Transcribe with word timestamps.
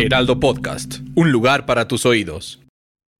Heraldo 0.00 0.40
Podcast, 0.40 1.00
un 1.14 1.30
lugar 1.30 1.66
para 1.66 1.86
tus 1.86 2.06
oídos. 2.06 2.59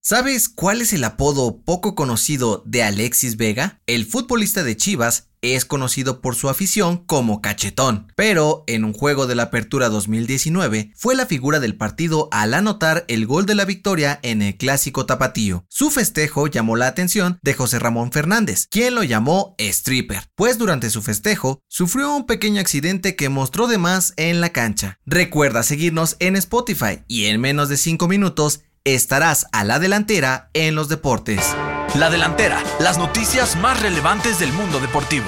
¿Sabes 0.02 0.48
cuál 0.48 0.80
es 0.80 0.94
el 0.94 1.04
apodo 1.04 1.60
poco 1.62 1.94
conocido 1.94 2.62
de 2.64 2.82
Alexis 2.82 3.36
Vega? 3.36 3.82
El 3.86 4.06
futbolista 4.06 4.64
de 4.64 4.74
Chivas 4.74 5.28
es 5.42 5.66
conocido 5.66 6.22
por 6.22 6.34
su 6.34 6.48
afición 6.48 7.04
como 7.04 7.42
cachetón, 7.42 8.10
pero 8.16 8.64
en 8.66 8.84
un 8.84 8.94
juego 8.94 9.26
de 9.26 9.34
la 9.34 9.44
Apertura 9.44 9.90
2019 9.90 10.92
fue 10.96 11.14
la 11.14 11.26
figura 11.26 11.60
del 11.60 11.76
partido 11.76 12.28
al 12.32 12.54
anotar 12.54 13.04
el 13.08 13.26
gol 13.26 13.44
de 13.44 13.54
la 13.54 13.66
victoria 13.66 14.18
en 14.22 14.40
el 14.40 14.56
clásico 14.56 15.04
tapatío. 15.04 15.66
Su 15.68 15.90
festejo 15.90 16.46
llamó 16.46 16.76
la 16.76 16.86
atención 16.86 17.38
de 17.42 17.52
José 17.52 17.78
Ramón 17.78 18.10
Fernández, 18.10 18.68
quien 18.70 18.94
lo 18.94 19.02
llamó 19.02 19.54
stripper, 19.58 20.30
pues 20.34 20.56
durante 20.56 20.88
su 20.88 21.02
festejo 21.02 21.60
sufrió 21.68 22.14
un 22.14 22.24
pequeño 22.24 22.60
accidente 22.60 23.16
que 23.16 23.28
mostró 23.28 23.66
de 23.66 23.76
más 23.76 24.14
en 24.16 24.40
la 24.40 24.48
cancha. 24.50 24.98
Recuerda 25.04 25.62
seguirnos 25.62 26.16
en 26.20 26.36
Spotify 26.36 27.02
y 27.06 27.26
en 27.26 27.40
menos 27.40 27.68
de 27.68 27.76
5 27.76 28.08
minutos 28.08 28.60
estarás 28.84 29.46
a 29.52 29.62
la 29.64 29.78
delantera 29.78 30.48
en 30.54 30.74
los 30.74 30.88
deportes. 30.88 31.54
La 31.96 32.08
delantera, 32.08 32.62
las 32.78 32.96
noticias 32.96 33.56
más 33.56 33.80
relevantes 33.80 34.38
del 34.38 34.52
mundo 34.52 34.80
deportivo. 34.80 35.26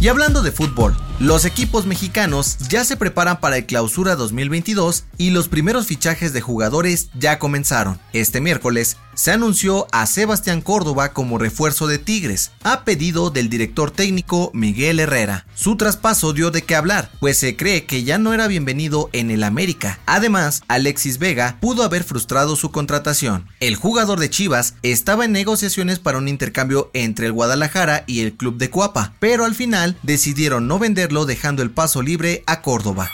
Y 0.00 0.08
hablando 0.08 0.42
de 0.42 0.52
fútbol, 0.52 0.96
los 1.20 1.44
equipos 1.44 1.84
mexicanos 1.84 2.58
ya 2.68 2.84
se 2.84 2.96
preparan 2.96 3.40
para 3.40 3.56
el 3.56 3.66
clausura 3.66 4.14
2022 4.14 5.04
y 5.16 5.30
los 5.30 5.48
primeros 5.48 5.86
fichajes 5.86 6.32
de 6.32 6.40
jugadores 6.40 7.10
ya 7.18 7.40
comenzaron. 7.40 7.98
Este 8.12 8.40
miércoles 8.40 8.96
se 9.18 9.32
anunció 9.32 9.88
a 9.90 10.06
Sebastián 10.06 10.60
Córdoba 10.60 11.12
como 11.12 11.38
refuerzo 11.38 11.88
de 11.88 11.98
Tigres, 11.98 12.52
a 12.62 12.84
pedido 12.84 13.30
del 13.30 13.48
director 13.48 13.90
técnico 13.90 14.52
Miguel 14.54 15.00
Herrera. 15.00 15.44
Su 15.56 15.76
traspaso 15.76 16.32
dio 16.32 16.52
de 16.52 16.62
qué 16.62 16.76
hablar, 16.76 17.10
pues 17.18 17.36
se 17.36 17.56
cree 17.56 17.84
que 17.84 18.04
ya 18.04 18.18
no 18.18 18.32
era 18.32 18.46
bienvenido 18.46 19.10
en 19.12 19.32
el 19.32 19.42
América. 19.42 19.98
Además, 20.06 20.62
Alexis 20.68 21.18
Vega 21.18 21.58
pudo 21.60 21.82
haber 21.82 22.04
frustrado 22.04 22.54
su 22.54 22.70
contratación. 22.70 23.48
El 23.58 23.74
jugador 23.74 24.20
de 24.20 24.30
Chivas 24.30 24.74
estaba 24.84 25.24
en 25.24 25.32
negociaciones 25.32 25.98
para 25.98 26.18
un 26.18 26.28
intercambio 26.28 26.88
entre 26.94 27.26
el 27.26 27.32
Guadalajara 27.32 28.04
y 28.06 28.20
el 28.20 28.34
club 28.34 28.56
de 28.56 28.70
Cuapa, 28.70 29.14
pero 29.18 29.44
al 29.44 29.56
final 29.56 29.96
decidieron 30.04 30.68
no 30.68 30.78
dejando 31.08 31.62
el 31.62 31.70
paso 31.70 32.02
libre 32.02 32.44
a 32.46 32.62
Córdoba. 32.62 33.10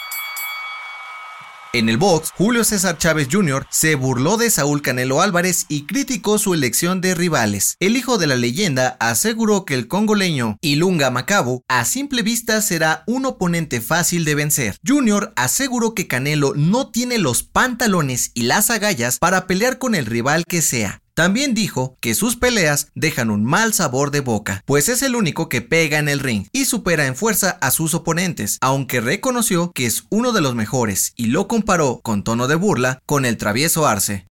En 1.75 1.89
el 1.89 1.97
box, 1.97 2.31
Julio 2.37 2.63
César 2.63 2.99
Chávez 2.99 3.27
Jr. 3.29 3.67
se 3.69 3.97
burló 3.97 4.37
de 4.37 4.49
Saúl 4.49 4.81
Canelo 4.81 5.21
Álvarez 5.21 5.67
y 5.69 5.87
criticó 5.87 6.39
su 6.39 6.55
elección 6.55 7.01
de 7.01 7.17
rivales. 7.17 7.77
El 7.81 7.97
hijo 7.97 8.17
de 8.17 8.29
la 8.29 8.37
leyenda 8.37 8.97
aseguró 9.01 9.65
que 9.65 9.75
el 9.75 9.89
congoleño 9.89 10.57
Ilunga 10.61 11.11
Macabu 11.11 11.63
a 11.67 11.85
simple 11.85 12.23
vista 12.23 12.63
será 12.63 13.03
un 13.09 13.27
oponente 13.27 13.81
fácil 13.81 14.25
de 14.25 14.37
vencer. 14.37 14.77
Jr. 14.87 15.33
aseguró 15.35 15.95
que 15.95 16.07
Canelo 16.07 16.53
no 16.55 16.91
tiene 16.93 17.19
los 17.19 17.43
pantalones 17.43 18.31
y 18.35 18.43
las 18.43 18.71
agallas 18.71 19.19
para 19.19 19.49
pelear 19.49 19.79
con 19.79 19.97
el 19.97 20.07
rival 20.07 20.45
que 20.47 20.63
sea. 20.63 21.04
También 21.15 21.55
dijo 21.55 21.97
que 22.01 22.13
sus 22.13 22.35
peleas 22.35 22.89
dejan 22.97 23.31
un 23.31 23.45
mal 23.45 23.73
sabor 23.73 24.11
de 24.11 24.19
boca, 24.19 24.65
pues 24.67 24.89
es 24.89 25.01
el 25.03 25.15
único 25.15 25.49
que 25.49 25.63
pega 25.63 25.99
en 26.01 26.09
el 26.09 26.19
ring 26.19 26.47
y 26.51 26.65
supera 26.65 27.07
en 27.07 27.15
fuerza 27.15 27.57
a 27.61 27.71
sus 27.71 27.95
oponentes, 27.95 28.59
aunque 28.61 29.01
reconoció 29.01 29.71
que 29.71 29.87
es 29.87 30.07
uno 30.11 30.33
de 30.33 30.41
los 30.41 30.57
mejores 30.57 31.13
y 31.15 31.27
lo 31.27 31.47
comparó 31.47 32.01
con 32.03 32.25
tono 32.25 32.49
de 32.49 32.57
burla 32.57 32.99
con 33.07 33.25
el 33.25 33.37
travieso 33.37 33.87
Arce. 33.87 34.27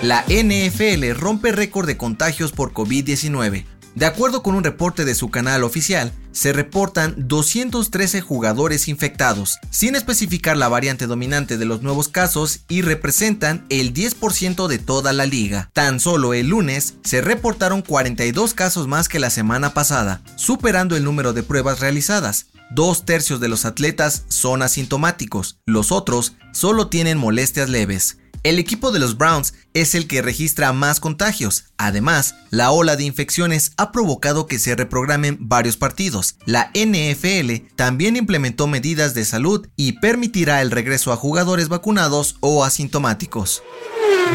La 0.00 0.24
NFL 0.28 1.10
rompe 1.12 1.52
récord 1.52 1.86
de 1.86 1.98
contagios 1.98 2.50
por 2.50 2.72
COVID-19. 2.72 3.66
De 3.94 4.06
acuerdo 4.06 4.42
con 4.42 4.54
un 4.54 4.64
reporte 4.64 5.04
de 5.04 5.14
su 5.14 5.30
canal 5.30 5.64
oficial, 5.64 6.12
se 6.32 6.54
reportan 6.54 7.14
213 7.18 8.22
jugadores 8.22 8.88
infectados, 8.88 9.58
sin 9.70 9.96
especificar 9.96 10.56
la 10.56 10.68
variante 10.68 11.06
dominante 11.06 11.58
de 11.58 11.66
los 11.66 11.82
nuevos 11.82 12.08
casos 12.08 12.60
y 12.68 12.80
representan 12.80 13.66
el 13.68 13.92
10% 13.92 14.66
de 14.66 14.78
toda 14.78 15.12
la 15.12 15.26
liga. 15.26 15.70
Tan 15.74 16.00
solo 16.00 16.32
el 16.32 16.48
lunes 16.48 16.94
se 17.04 17.20
reportaron 17.20 17.82
42 17.82 18.54
casos 18.54 18.88
más 18.88 19.10
que 19.10 19.18
la 19.18 19.28
semana 19.28 19.74
pasada, 19.74 20.22
superando 20.36 20.96
el 20.96 21.04
número 21.04 21.34
de 21.34 21.42
pruebas 21.42 21.80
realizadas. 21.80 22.46
Dos 22.70 23.04
tercios 23.04 23.40
de 23.40 23.48
los 23.48 23.66
atletas 23.66 24.24
son 24.28 24.62
asintomáticos, 24.62 25.58
los 25.66 25.92
otros 25.92 26.32
solo 26.52 26.86
tienen 26.86 27.18
molestias 27.18 27.68
leves. 27.68 28.16
El 28.42 28.58
equipo 28.58 28.90
de 28.90 28.98
los 28.98 29.16
Browns 29.16 29.54
es 29.72 29.94
el 29.94 30.08
que 30.08 30.20
registra 30.20 30.72
más 30.72 30.98
contagios. 30.98 31.66
Además, 31.76 32.34
la 32.50 32.72
ola 32.72 32.96
de 32.96 33.04
infecciones 33.04 33.70
ha 33.76 33.92
provocado 33.92 34.48
que 34.48 34.58
se 34.58 34.74
reprogramen 34.74 35.36
varios 35.40 35.76
partidos. 35.76 36.36
La 36.44 36.72
NFL 36.74 37.68
también 37.76 38.16
implementó 38.16 38.66
medidas 38.66 39.14
de 39.14 39.24
salud 39.24 39.68
y 39.76 40.00
permitirá 40.00 40.60
el 40.60 40.72
regreso 40.72 41.12
a 41.12 41.16
jugadores 41.16 41.68
vacunados 41.68 42.36
o 42.40 42.64
asintomáticos. 42.64 43.62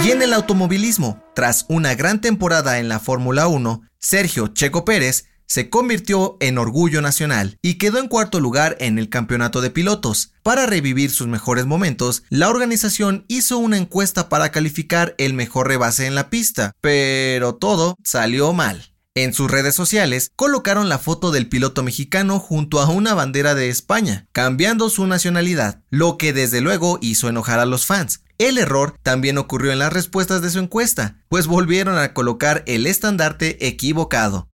Y 0.06 0.12
en 0.12 0.22
el 0.22 0.34
automovilismo, 0.34 1.22
tras 1.36 1.66
una 1.68 1.94
gran 1.94 2.22
temporada 2.22 2.80
en 2.80 2.88
la 2.88 3.00
Fórmula 3.00 3.48
1, 3.48 3.82
Sergio 4.00 4.48
Checo 4.48 4.86
Pérez 4.86 5.26
se 5.48 5.70
convirtió 5.70 6.38
en 6.40 6.58
orgullo 6.58 7.02
nacional 7.02 7.58
y 7.62 7.76
quedó 7.76 8.00
en 8.00 8.08
cuarto 8.08 8.40
lugar 8.40 8.78
en 8.80 9.00
el 9.00 9.10
campeonato 9.10 9.62
de 9.62 9.72
pilotos. 9.72 10.34
Para 10.44 10.66
revivir 10.66 11.10
sus 11.10 11.28
mejores 11.28 11.66
momentos, 11.66 12.24
la 12.30 12.50
organización 12.50 13.26
hizo 13.28 13.58
una 13.58 13.78
encuesta 13.78 14.30
para 14.30 14.52
calificar 14.52 15.16
el 15.18 15.34
mejor 15.34 15.68
rebase 15.68 16.06
en 16.06 16.16
la 16.16 16.30
pista, 16.30 16.74
pero 16.82 17.56
todo 17.56 17.96
salió 18.04 18.54
mal. 18.54 18.94
En 19.16 19.34
sus 19.34 19.50
redes 19.50 19.74
sociales 19.74 20.32
colocaron 20.36 20.90
la 20.90 21.00
foto 21.00 21.32
del 21.32 21.50
piloto 21.50 21.82
mexicano 21.82 22.38
junto 22.38 22.80
a 22.80 22.88
una 22.88 23.16
bandera 23.16 23.56
de 23.56 23.68
España, 23.68 24.28
cambiando 24.32 24.92
su 24.92 25.08
nacionalidad, 25.08 25.82
lo 25.90 26.20
que 26.20 26.34
desde 26.34 26.62
luego 26.62 27.00
hizo 27.02 27.28
enojar 27.28 27.60
a 27.60 27.66
los 27.66 27.88
fans. 27.88 28.22
El 28.38 28.60
error 28.60 28.94
también 29.02 29.40
ocurrió 29.40 29.72
en 29.72 29.80
las 29.80 29.92
respuestas 29.92 30.44
de 30.44 30.52
su 30.52 30.60
encuesta, 30.60 31.18
pues 31.30 31.48
volvieron 31.48 31.98
a 31.98 32.14
colocar 32.14 32.64
el 32.68 32.86
estandarte 32.86 33.66
equivocado. 33.68 34.50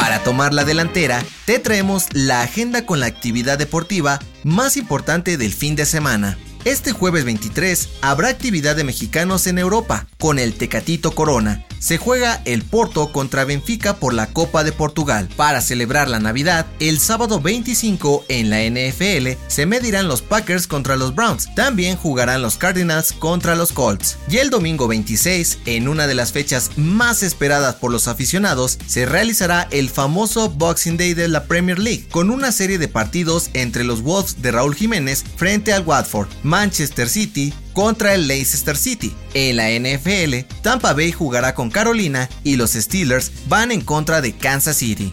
Para 0.00 0.18
tomar 0.24 0.54
la 0.54 0.64
delantera, 0.64 1.22
te 1.44 1.58
traemos 1.58 2.06
la 2.14 2.40
agenda 2.40 2.86
con 2.86 3.00
la 3.00 3.06
actividad 3.06 3.58
deportiva 3.58 4.18
más 4.44 4.78
importante 4.78 5.36
del 5.36 5.52
fin 5.52 5.76
de 5.76 5.84
semana. 5.84 6.38
Este 6.64 6.92
jueves 6.92 7.26
23 7.26 7.86
habrá 8.00 8.28
actividad 8.28 8.76
de 8.76 8.84
mexicanos 8.84 9.46
en 9.46 9.58
Europa 9.58 10.06
con 10.18 10.38
el 10.38 10.54
Tecatito 10.54 11.10
Corona. 11.10 11.66
Se 11.80 11.96
juega 11.96 12.42
el 12.44 12.62
Porto 12.62 13.10
contra 13.10 13.46
Benfica 13.46 13.96
por 13.96 14.12
la 14.12 14.26
Copa 14.26 14.64
de 14.64 14.70
Portugal. 14.70 15.30
Para 15.34 15.62
celebrar 15.62 16.10
la 16.10 16.20
Navidad, 16.20 16.66
el 16.78 17.00
sábado 17.00 17.40
25 17.40 18.26
en 18.28 18.50
la 18.50 18.60
NFL 18.62 19.40
se 19.48 19.64
medirán 19.64 20.06
los 20.06 20.20
Packers 20.20 20.66
contra 20.66 20.96
los 20.96 21.14
Browns. 21.14 21.52
También 21.54 21.96
jugarán 21.96 22.42
los 22.42 22.58
Cardinals 22.58 23.14
contra 23.14 23.54
los 23.54 23.72
Colts. 23.72 24.18
Y 24.28 24.36
el 24.36 24.50
domingo 24.50 24.88
26, 24.88 25.60
en 25.64 25.88
una 25.88 26.06
de 26.06 26.14
las 26.14 26.32
fechas 26.32 26.72
más 26.76 27.22
esperadas 27.22 27.76
por 27.76 27.90
los 27.90 28.08
aficionados, 28.08 28.78
se 28.86 29.06
realizará 29.06 29.66
el 29.70 29.88
famoso 29.88 30.50
Boxing 30.50 30.98
Day 30.98 31.14
de 31.14 31.28
la 31.28 31.44
Premier 31.44 31.78
League 31.78 32.06
con 32.10 32.28
una 32.28 32.52
serie 32.52 32.76
de 32.76 32.88
partidos 32.88 33.48
entre 33.54 33.84
los 33.84 34.02
Wolves 34.02 34.42
de 34.42 34.52
Raúl 34.52 34.74
Jiménez 34.74 35.24
frente 35.36 35.72
al 35.72 35.86
Watford 35.86 36.28
Manchester 36.42 37.08
City 37.08 37.54
contra 37.72 38.14
el 38.14 38.28
Leicester 38.28 38.76
City. 38.76 39.14
En 39.34 39.56
la 39.56 39.70
NFL, 39.70 40.46
Tampa 40.62 40.92
Bay 40.92 41.12
jugará 41.12 41.54
con 41.54 41.70
Carolina 41.70 42.28
y 42.44 42.56
los 42.56 42.72
Steelers 42.72 43.32
van 43.48 43.72
en 43.72 43.80
contra 43.80 44.20
de 44.20 44.32
Kansas 44.32 44.76
City. 44.76 45.12